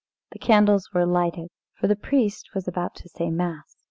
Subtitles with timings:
[0.31, 3.77] The candles were lighted, for the priest was about to say Mass.